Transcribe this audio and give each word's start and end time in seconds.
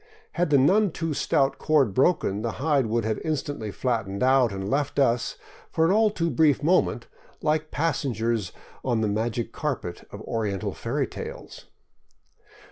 Had 0.31 0.49
the 0.49 0.57
none 0.57 0.89
too 0.91 1.13
stout 1.13 1.59
cord 1.59 1.93
broken, 1.93 2.41
the 2.41 2.53
hide 2.53 2.87
would 2.87 3.05
instantly 3.23 3.67
have 3.67 3.75
flattened 3.75 4.23
out 4.23 4.51
and 4.51 4.67
left 4.67 4.97
us— 4.97 5.37
for 5.71 5.85
an 5.85 5.91
all 5.91 6.09
too 6.09 6.31
brief 6.31 6.63
moment— 6.63 7.05
like 7.43 7.69
passengers 7.69 8.51
on 8.83 9.01
the 9.01 9.07
magic 9.07 9.51
carpet 9.51 10.07
of 10.09 10.19
oriental 10.21 10.73
fairy 10.73 11.05
tales. 11.05 11.65